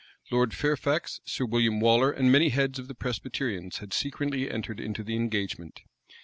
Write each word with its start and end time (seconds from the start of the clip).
Lord 0.31 0.55
Fairfax, 0.55 1.21
Sir 1.25 1.45
William 1.45 1.79
Waller, 1.79 2.09
and 2.11 2.31
many 2.31 2.49
heads 2.49 2.79
of 2.79 2.87
the 2.87 2.95
Presbyterians, 2.95 3.77
had 3.77 3.93
secretly 3.93 4.49
entered 4.49 4.79
into 4.79 5.03
the 5.03 5.15
engagement. 5.15 5.81